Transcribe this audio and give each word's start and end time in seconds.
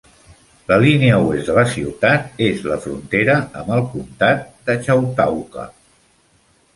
La 0.69 0.77
línia 0.83 1.17
oest 1.25 1.49
de 1.49 1.57
la 1.57 1.65
ciutat 1.73 2.41
és 2.45 2.63
la 2.71 2.77
frontera 2.85 3.35
amb 3.61 3.69
el 3.77 3.85
comtat 3.91 4.49
de 4.71 4.77
Chautauqua. 4.89 5.67